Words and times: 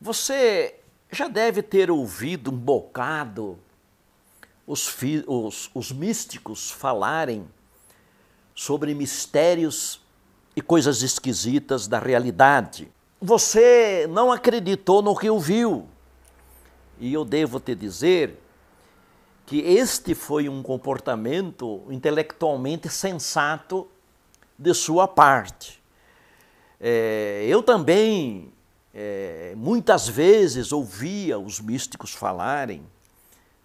Você 0.00 0.80
já 1.10 1.28
deve 1.28 1.62
ter 1.62 1.90
ouvido 1.90 2.50
um 2.50 2.56
bocado 2.56 3.58
os, 4.66 4.94
os, 5.26 5.70
os 5.72 5.92
místicos 5.92 6.70
falarem 6.70 7.46
sobre 8.54 8.94
mistérios 8.94 10.00
e 10.56 10.60
coisas 10.60 11.02
esquisitas 11.02 11.86
da 11.86 11.98
realidade. 11.98 12.90
Você 13.20 14.06
não 14.10 14.32
acreditou 14.32 15.02
no 15.02 15.16
que 15.16 15.30
ouviu. 15.30 15.86
E 16.98 17.12
eu 17.12 17.24
devo 17.24 17.60
te 17.60 17.74
dizer 17.74 18.42
que 19.44 19.60
este 19.60 20.14
foi 20.14 20.48
um 20.48 20.62
comportamento 20.62 21.82
intelectualmente 21.90 22.88
sensato 22.88 23.86
de 24.58 24.74
sua 24.74 25.06
parte. 25.06 25.80
É, 26.80 27.44
eu 27.48 27.62
também 27.62 28.52
é, 28.98 29.52
muitas 29.54 30.08
vezes 30.08 30.72
ouvia 30.72 31.38
os 31.38 31.60
místicos 31.60 32.14
falarem 32.14 32.82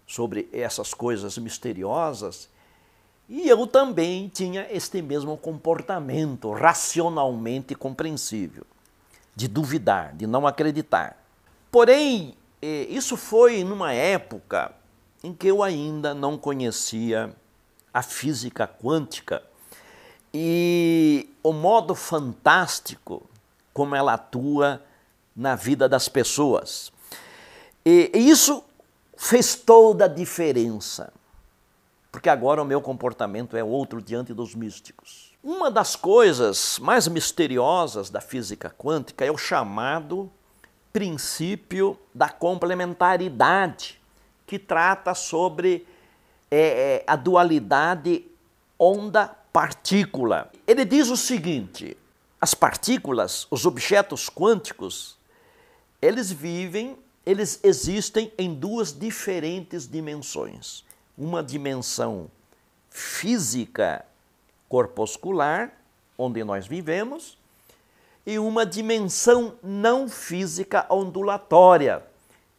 sobre 0.06 0.46
essas 0.52 0.92
coisas 0.92 1.38
misteriosas 1.38 2.50
e 3.26 3.48
eu 3.48 3.66
também 3.66 4.28
tinha 4.28 4.66
este 4.70 5.00
mesmo 5.00 5.38
comportamento 5.38 6.52
racionalmente 6.52 7.74
compreensível, 7.74 8.66
de 9.34 9.48
duvidar, 9.48 10.14
de 10.14 10.26
não 10.26 10.46
acreditar. 10.46 11.16
Porém, 11.70 12.34
é, 12.60 12.82
isso 12.90 13.16
foi 13.16 13.64
numa 13.64 13.90
época 13.90 14.70
em 15.24 15.32
que 15.32 15.46
eu 15.46 15.62
ainda 15.62 16.12
não 16.12 16.36
conhecia 16.36 17.34
a 17.94 18.02
física 18.02 18.66
quântica 18.66 19.42
e 20.34 21.30
o 21.42 21.54
modo 21.54 21.94
fantástico 21.94 23.22
como 23.72 23.94
ela 23.94 24.12
atua 24.12 24.82
na 25.34 25.54
vida 25.54 25.88
das 25.88 26.08
pessoas. 26.08 26.92
E 27.84 28.10
isso 28.14 28.64
fez 29.16 29.54
toda 29.54 30.04
a 30.04 30.08
diferença, 30.08 31.12
porque 32.10 32.28
agora 32.28 32.62
o 32.62 32.64
meu 32.64 32.80
comportamento 32.80 33.56
é 33.56 33.64
outro 33.64 34.02
diante 34.02 34.34
dos 34.34 34.54
místicos. 34.54 35.32
Uma 35.42 35.70
das 35.70 35.96
coisas 35.96 36.78
mais 36.78 37.08
misteriosas 37.08 38.10
da 38.10 38.20
física 38.20 38.70
quântica 38.70 39.24
é 39.24 39.30
o 39.30 39.38
chamado 39.38 40.30
princípio 40.92 41.98
da 42.14 42.28
complementaridade, 42.28 44.00
que 44.46 44.58
trata 44.58 45.14
sobre 45.14 45.86
é, 46.50 47.02
a 47.06 47.16
dualidade 47.16 48.24
onda-partícula. 48.78 50.50
Ele 50.66 50.84
diz 50.84 51.08
o 51.08 51.16
seguinte: 51.16 51.96
as 52.40 52.54
partículas, 52.54 53.46
os 53.50 53.64
objetos 53.64 54.28
quânticos, 54.28 55.16
eles 56.02 56.32
vivem, 56.32 56.98
eles 57.24 57.60
existem 57.62 58.32
em 58.36 58.52
duas 58.52 58.92
diferentes 58.92 59.88
dimensões. 59.88 60.84
Uma 61.16 61.44
dimensão 61.44 62.28
física 62.90 64.04
corpuscular, 64.68 65.72
onde 66.18 66.42
nós 66.42 66.66
vivemos, 66.66 67.38
e 68.26 68.38
uma 68.38 68.66
dimensão 68.66 69.54
não 69.62 70.08
física 70.08 70.86
ondulatória, 70.90 72.02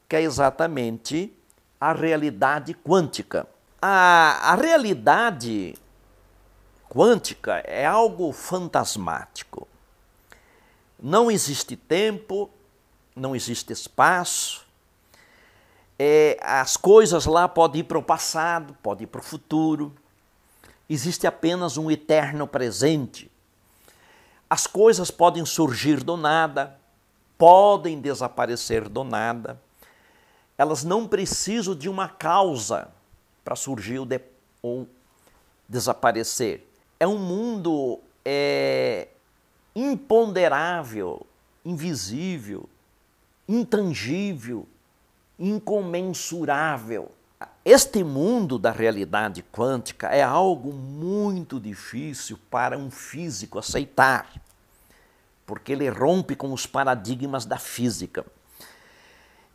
que 0.07 0.15
é 0.15 0.21
exatamente 0.21 1.33
a 1.79 1.91
realidade 1.91 2.73
quântica. 2.73 3.45
A, 3.81 4.51
a 4.51 4.55
realidade 4.55 5.75
quântica 6.89 7.55
é 7.65 7.85
algo 7.85 8.31
fantasmático. 8.31 9.67
Não 11.01 11.29
existe 11.29 11.75
tempo, 11.75 12.49
não 13.15 13.35
existe 13.35 13.71
espaço. 13.71 14.65
É, 15.97 16.37
as 16.41 16.75
coisas 16.75 17.25
lá 17.25 17.47
podem 17.47 17.81
ir 17.81 17.83
para 17.83 17.97
o 17.97 18.03
passado, 18.03 18.75
podem 18.81 19.03
ir 19.03 19.07
para 19.07 19.21
o 19.21 19.23
futuro. 19.23 19.93
Existe 20.89 21.27
apenas 21.27 21.77
um 21.77 21.89
eterno 21.89 22.47
presente. 22.47 23.31
As 24.49 24.67
coisas 24.67 25.09
podem 25.09 25.45
surgir 25.45 26.03
do 26.03 26.17
nada, 26.17 26.77
podem 27.37 27.99
desaparecer 27.99 28.87
do 28.89 29.03
nada. 29.03 29.59
Elas 30.57 30.83
não 30.83 31.07
precisam 31.07 31.75
de 31.75 31.89
uma 31.89 32.07
causa 32.07 32.89
para 33.43 33.55
surgir 33.55 33.99
ou, 33.99 34.05
de, 34.05 34.19
ou 34.61 34.87
desaparecer. 35.67 36.67
É 36.99 37.07
um 37.07 37.17
mundo 37.17 37.99
é, 38.23 39.07
imponderável, 39.75 41.25
invisível, 41.65 42.69
intangível, 43.47 44.67
incomensurável. 45.37 47.11
Este 47.65 48.03
mundo 48.03 48.57
da 48.59 48.71
realidade 48.71 49.43
quântica 49.51 50.07
é 50.07 50.21
algo 50.21 50.73
muito 50.73 51.59
difícil 51.59 52.37
para 52.49 52.77
um 52.77 52.91
físico 52.91 53.57
aceitar, 53.59 54.41
porque 55.45 55.71
ele 55.71 55.89
rompe 55.89 56.35
com 56.35 56.51
os 56.53 56.65
paradigmas 56.65 57.45
da 57.45 57.57
física. 57.57 58.25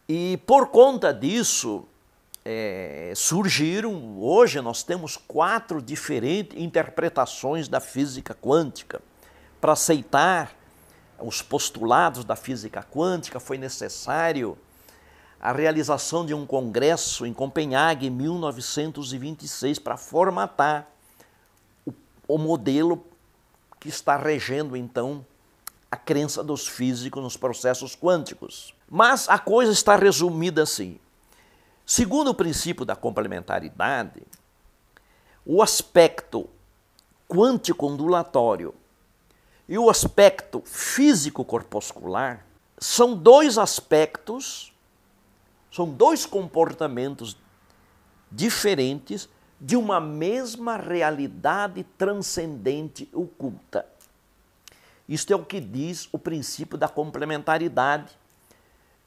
E 0.08 0.38
por 0.46 0.68
conta 0.68 1.12
disso, 1.12 1.86
é, 2.44 3.12
surgiram, 3.14 4.18
hoje 4.18 4.58
nós 4.62 4.82
temos 4.82 5.18
quatro 5.18 5.82
diferentes 5.82 6.58
interpretações 6.58 7.68
da 7.68 7.78
física 7.78 8.34
quântica. 8.34 9.02
Para 9.60 9.72
aceitar 9.72 10.57
os 11.20 11.42
postulados 11.42 12.24
da 12.24 12.36
física 12.36 12.82
quântica, 12.82 13.40
foi 13.40 13.58
necessário 13.58 14.56
a 15.40 15.52
realização 15.52 16.26
de 16.26 16.34
um 16.34 16.44
congresso 16.44 17.24
em 17.24 17.32
Copenhague 17.32 18.06
em 18.06 18.10
1926 18.10 19.78
para 19.78 19.96
formatar 19.96 20.88
o, 21.86 21.92
o 22.26 22.38
modelo 22.38 23.04
que 23.78 23.88
está 23.88 24.16
regendo 24.16 24.76
então 24.76 25.24
a 25.90 25.96
crença 25.96 26.42
dos 26.42 26.66
físicos 26.66 27.22
nos 27.22 27.36
processos 27.36 27.96
quânticos. 27.96 28.74
Mas 28.88 29.28
a 29.28 29.38
coisa 29.38 29.72
está 29.72 29.96
resumida 29.96 30.62
assim. 30.62 30.98
Segundo 31.86 32.28
o 32.28 32.34
princípio 32.34 32.84
da 32.84 32.94
complementaridade, 32.94 34.22
o 35.46 35.62
aspecto 35.62 36.48
quântico 37.26 37.86
ondulatório 37.86 38.74
e 39.68 39.76
o 39.76 39.90
aspecto 39.90 40.62
físico-corpuscular 40.64 42.44
são 42.78 43.14
dois 43.14 43.58
aspectos, 43.58 44.72
são 45.70 45.88
dois 45.90 46.24
comportamentos 46.24 47.36
diferentes 48.32 49.28
de 49.60 49.76
uma 49.76 50.00
mesma 50.00 50.76
realidade 50.76 51.84
transcendente 51.98 53.08
oculta. 53.12 53.84
Isto 55.08 55.32
é 55.32 55.36
o 55.36 55.44
que 55.44 55.60
diz 55.60 56.08
o 56.12 56.18
princípio 56.18 56.78
da 56.78 56.88
complementaridade 56.88 58.16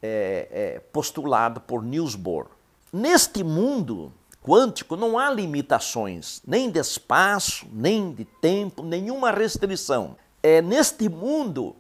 é, 0.02 0.48
é, 0.52 0.80
postulado 0.92 1.62
por 1.62 1.84
Niels 1.84 2.16
Bohr. 2.16 2.48
Neste 2.92 3.44
mundo 3.44 4.12
quântico 4.44 4.96
não 4.96 5.18
há 5.18 5.30
limitações, 5.30 6.42
nem 6.46 6.70
de 6.70 6.80
espaço, 6.80 7.68
nem 7.72 8.12
de 8.12 8.26
tempo, 8.26 8.84
nenhuma 8.84 9.32
restrição 9.32 10.18
é, 10.44 10.62
neste 10.62 11.08
mundo, 11.08 11.76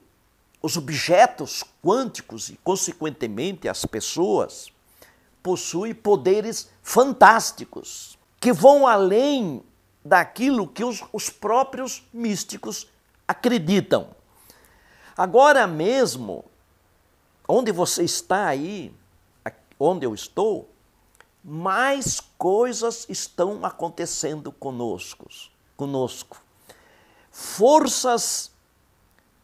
os 0.61 0.77
objetos 0.77 1.63
quânticos 1.83 2.49
e, 2.49 2.57
consequentemente, 2.63 3.67
as 3.67 3.85
pessoas 3.85 4.71
possuem 5.41 5.93
poderes 5.93 6.69
fantásticos 6.83 8.17
que 8.39 8.53
vão 8.53 8.85
além 8.85 9.63
daquilo 10.03 10.67
que 10.67 10.83
os, 10.83 11.03
os 11.11 11.29
próprios 11.29 12.03
místicos 12.13 12.87
acreditam. 13.27 14.09
Agora 15.15 15.67
mesmo, 15.67 16.45
onde 17.47 17.71
você 17.71 18.03
está 18.03 18.47
aí, 18.47 18.93
onde 19.79 20.05
eu 20.05 20.13
estou, 20.13 20.69
mais 21.43 22.19
coisas 22.37 23.07
estão 23.09 23.65
acontecendo 23.65 24.51
conosco, 24.51 25.27
conosco. 25.75 26.41
Forças 27.31 28.51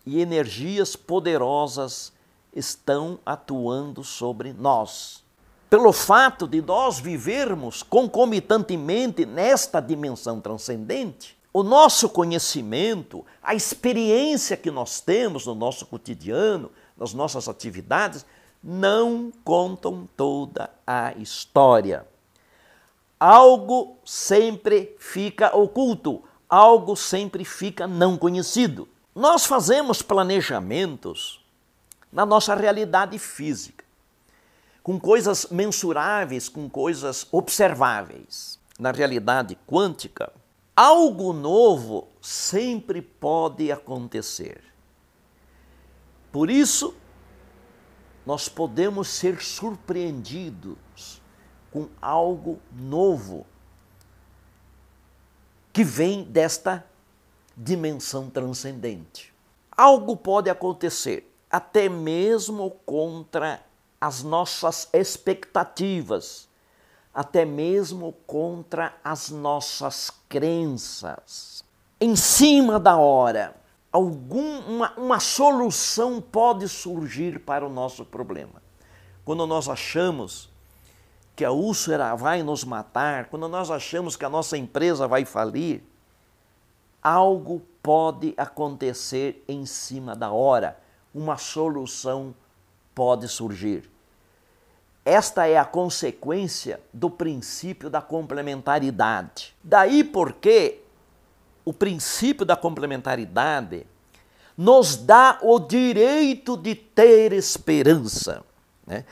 e 0.05 0.19
energias 0.19 0.95
poderosas 0.95 2.11
estão 2.53 3.17
atuando 3.25 4.03
sobre 4.03 4.51
nós. 4.51 5.23
Pelo 5.69 5.93
fato 5.93 6.47
de 6.47 6.61
nós 6.61 6.99
vivermos 6.99 7.81
concomitantemente 7.83 9.25
nesta 9.25 9.79
dimensão 9.79 10.41
transcendente, 10.41 11.37
o 11.53 11.63
nosso 11.63 12.09
conhecimento, 12.09 13.25
a 13.41 13.55
experiência 13.55 14.57
que 14.57 14.69
nós 14.69 14.99
temos 14.99 15.45
no 15.45 15.55
nosso 15.55 15.85
cotidiano, 15.85 16.71
nas 16.95 17.13
nossas 17.13 17.47
atividades, 17.47 18.25
não 18.61 19.31
contam 19.43 20.07
toda 20.15 20.69
a 20.85 21.13
história. 21.13 22.05
Algo 23.19 23.97
sempre 24.05 24.95
fica 24.99 25.55
oculto, 25.55 26.23
algo 26.49 26.95
sempre 26.95 27.43
fica 27.43 27.87
não 27.87 28.17
conhecido. 28.17 28.87
Nós 29.13 29.45
fazemos 29.45 30.01
planejamentos 30.01 31.43
na 32.11 32.25
nossa 32.25 32.55
realidade 32.55 33.17
física, 33.19 33.83
com 34.81 34.99
coisas 34.99 35.47
mensuráveis, 35.47 36.47
com 36.47 36.69
coisas 36.69 37.27
observáveis. 37.31 38.59
Na 38.79 38.91
realidade 38.91 39.57
quântica, 39.67 40.31
algo 40.75 41.33
novo 41.33 42.07
sempre 42.21 43.01
pode 43.01 43.71
acontecer. 43.71 44.63
Por 46.31 46.49
isso, 46.49 46.95
nós 48.25 48.47
podemos 48.47 49.07
ser 49.07 49.41
surpreendidos 49.41 51.21
com 51.71 51.87
algo 52.01 52.59
novo 52.71 53.45
que 55.77 55.83
vem 55.83 56.23
desta 56.23 56.83
dimensão 57.55 58.31
transcendente. 58.31 59.31
Algo 59.71 60.17
pode 60.17 60.49
acontecer, 60.49 61.31
até 61.51 61.87
mesmo 61.87 62.71
contra 62.83 63.61
as 64.01 64.23
nossas 64.23 64.89
expectativas, 64.91 66.49
até 67.13 67.45
mesmo 67.45 68.11
contra 68.25 68.95
as 69.03 69.29
nossas 69.29 70.11
crenças. 70.27 71.63
Em 72.01 72.15
cima 72.15 72.79
da 72.79 72.97
hora, 72.97 73.55
algum, 73.91 74.61
uma, 74.61 74.93
uma 74.97 75.19
solução 75.19 76.19
pode 76.19 76.67
surgir 76.67 77.41
para 77.41 77.63
o 77.63 77.69
nosso 77.69 78.03
problema. 78.03 78.63
Quando 79.23 79.45
nós 79.45 79.69
achamos 79.69 80.49
que 81.37 81.45
a 81.45 81.51
úlcera 81.51 82.15
vai 82.15 82.41
nos 82.41 82.63
matar, 82.63 83.25
quando 83.25 83.47
nós 83.47 83.69
achamos 83.69 84.15
que 84.15 84.25
a 84.25 84.29
nossa 84.29 84.57
empresa 84.57 85.07
vai 85.07 85.23
falir, 85.23 85.83
algo 86.99 87.61
pode 87.83 88.33
acontecer 88.35 89.45
em 89.47 89.63
cima 89.63 90.15
da 90.15 90.31
hora, 90.31 90.79
uma 91.13 91.37
solução 91.37 92.33
pode 92.95 93.27
surgir. 93.27 93.87
Esta 95.05 95.45
é 95.45 95.59
a 95.59 95.63
consequência 95.63 96.81
do 96.91 97.07
princípio 97.07 97.87
da 97.87 98.01
complementaridade. 98.01 99.55
Daí 99.63 100.03
porque 100.03 100.81
o 101.63 101.71
princípio 101.71 102.47
da 102.47 102.55
complementaridade 102.55 103.85
nos 104.57 104.95
dá 104.97 105.37
o 105.43 105.59
direito 105.59 106.57
de 106.57 106.73
ter 106.73 107.31
esperança. 107.31 108.43
Né? 108.87 109.05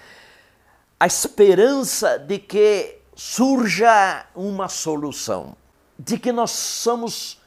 A 1.00 1.08
esperança 1.08 2.18
de 2.18 2.40
que 2.40 3.00
surja 3.16 4.28
uma 4.36 4.70
solução, 4.70 5.56
de 5.98 6.18
que 6.18 6.32
nós 6.32 6.52
somos 6.52 7.42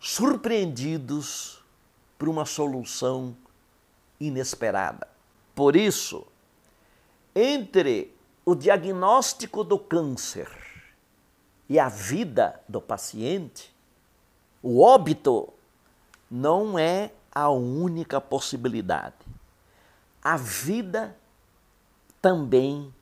surpreendidos 0.00 1.64
por 2.18 2.28
uma 2.28 2.44
solução 2.44 3.36
inesperada. 4.20 5.08
Por 5.54 5.74
isso, 5.74 6.26
entre 7.34 8.14
o 8.44 8.54
diagnóstico 8.54 9.64
do 9.64 9.78
câncer 9.78 10.48
e 11.68 11.78
a 11.78 11.88
vida 11.88 12.60
do 12.68 12.80
paciente, 12.80 13.74
o 14.62 14.80
óbito 14.80 15.52
não 16.30 16.78
é 16.78 17.10
a 17.34 17.50
única 17.50 18.20
possibilidade. 18.20 19.14
A 20.22 20.36
vida 20.36 21.16
também 22.26 22.92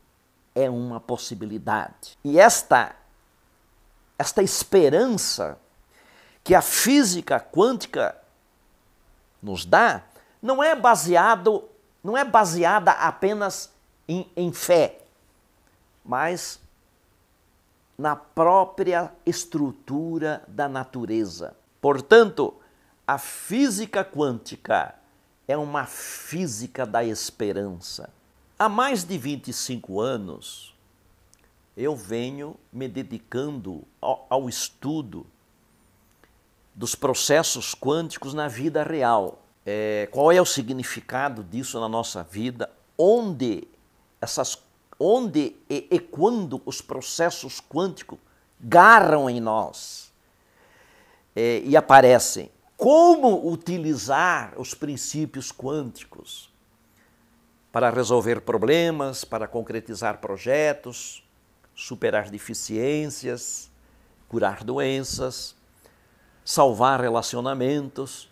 é 0.55 0.69
uma 0.69 1.01
possibilidade. 1.01 2.19
E 2.23 2.39
esta 2.39 2.95
esta 4.19 4.43
esperança 4.43 5.59
que 6.45 6.55
a 6.55 6.61
física 6.61 7.41
quântica 7.41 8.15
nos 9.43 9.65
dá 9.65 10.03
não 10.43 10.63
é 10.63 10.77
baseado 10.77 11.65
não 12.03 12.19
é 12.19 12.23
baseada 12.23 12.91
apenas 12.91 13.73
em, 14.07 14.31
em 14.37 14.53
fé, 14.53 15.01
mas 16.05 16.61
na 17.97 18.15
própria 18.15 19.11
estrutura 19.25 20.45
da 20.47 20.69
natureza. 20.69 21.57
Portanto, 21.81 22.55
a 23.07 23.17
física 23.17 24.05
quântica 24.05 24.95
é 25.49 25.57
uma 25.57 25.87
física 25.87 26.85
da 26.85 27.03
esperança. 27.03 28.13
Há 28.57 28.69
mais 28.69 29.03
de 29.03 29.19
25 29.19 30.01
anos, 30.01 30.73
eu 31.77 31.97
venho 31.97 32.55
me 32.73 32.87
dedicando 32.87 33.83
ao, 34.01 34.49
estudo 34.49 35.27
dos 36.73 36.95
processos 36.95 37.75
quânticos 37.75 38.33
na 38.33 38.47
vida 38.47 38.85
real. 38.85 39.43
É, 39.67 40.09
qual 40.13 40.31
é 40.31 40.41
o 40.41 40.47
significado 40.47 41.43
disso 41.43 41.81
na 41.81 41.89
nossa 41.89 42.23
vida? 42.23 42.71
Onde 42.97 43.67
essas 44.21 44.57
onde 45.01 45.57
e, 45.69 45.89
e 45.91 45.99
quando 45.99 46.63
os 46.65 46.81
processos 46.81 47.61
quânticos 47.61 48.21
garram 48.61 49.29
em 49.29 49.41
nós 49.41 50.13
é, 51.35 51.61
e 51.65 51.77
aparecem. 51.77 52.53
Como 52.77 53.51
utilizar 53.51 54.55
os 54.57 54.75
princípios 54.75 55.51
quânticos 55.51 56.54
para 57.75 57.91
resolver 57.91 58.43
problemas, 58.43 59.25
para 59.25 59.49
concretizar 59.49 60.21
projetos, 60.21 61.25
superar 61.75 62.31
deficiências, 62.31 63.69
curar 64.29 64.63
doenças, 64.63 65.57
salvar 66.45 67.01
relacionamentos 67.01 68.31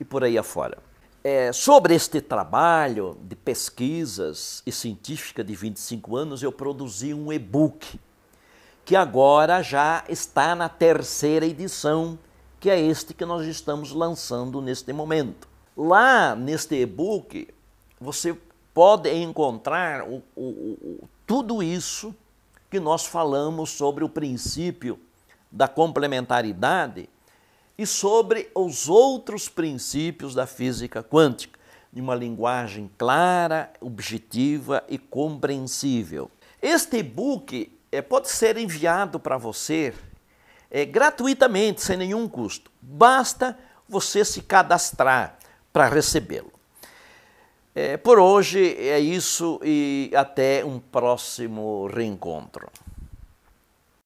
e 0.00 0.04
por 0.04 0.24
aí 0.24 0.36
afora. 0.36 0.78
É, 1.22 1.52
sobre 1.52 1.94
este 1.94 2.20
trabalho 2.20 3.16
de 3.22 3.36
pesquisas 3.36 4.60
e 4.66 4.72
científica 4.72 5.44
de 5.44 5.54
25 5.54 6.16
anos, 6.16 6.42
eu 6.42 6.50
produzi 6.50 7.14
um 7.14 7.32
e-book, 7.32 8.00
que 8.84 8.96
agora 8.96 9.62
já 9.62 10.02
está 10.08 10.56
na 10.56 10.68
terceira 10.68 11.46
edição, 11.46 12.18
que 12.58 12.68
é 12.68 12.80
este 12.80 13.14
que 13.14 13.24
nós 13.24 13.46
estamos 13.46 13.92
lançando 13.92 14.60
neste 14.60 14.92
momento. 14.92 15.46
Lá 15.76 16.34
neste 16.34 16.74
e-book, 16.74 17.54
você 18.00 18.36
pode 18.74 19.08
encontrar 19.14 20.02
o, 20.02 20.20
o, 20.34 20.42
o, 20.42 21.08
tudo 21.24 21.62
isso 21.62 22.14
que 22.68 22.80
nós 22.80 23.06
falamos 23.06 23.70
sobre 23.70 24.02
o 24.02 24.08
princípio 24.08 24.98
da 25.50 25.68
complementaridade 25.68 27.08
e 27.78 27.86
sobre 27.86 28.50
os 28.52 28.88
outros 28.88 29.48
princípios 29.48 30.34
da 30.34 30.46
física 30.46 31.02
quântica, 31.02 31.58
de 31.92 32.00
uma 32.00 32.16
linguagem 32.16 32.90
clara, 32.98 33.72
objetiva 33.80 34.82
e 34.88 34.98
compreensível. 34.98 36.28
Este 36.60 36.98
e-book 36.98 37.72
é, 37.92 38.02
pode 38.02 38.28
ser 38.28 38.56
enviado 38.56 39.20
para 39.20 39.38
você 39.38 39.94
é, 40.68 40.84
gratuitamente, 40.84 41.80
sem 41.80 41.96
nenhum 41.96 42.28
custo. 42.28 42.68
Basta 42.82 43.56
você 43.88 44.24
se 44.24 44.42
cadastrar 44.42 45.38
para 45.72 45.86
recebê-lo. 45.86 46.53
É, 47.76 47.96
por 47.96 48.20
hoje 48.20 48.76
é 48.78 49.00
isso 49.00 49.58
e 49.64 50.08
até 50.14 50.64
um 50.64 50.78
próximo 50.78 51.88
reencontro. 51.88 52.68